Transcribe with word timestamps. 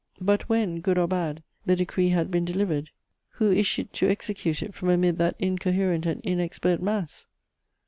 But 0.19 0.49
when, 0.49 0.79
good 0.79 0.97
or 0.97 1.07
bad, 1.07 1.43
the 1.63 1.75
decree 1.75 2.09
had 2.09 2.31
been 2.31 2.43
delivered, 2.43 2.89
who 3.33 3.51
issued 3.51 3.93
to 3.93 4.09
execute 4.09 4.63
it 4.63 4.73
from 4.73 4.89
amid 4.89 5.19
that 5.19 5.35
incoherent 5.37 6.07
and 6.07 6.21
inexpert 6.23 6.81
mass? 6.81 7.27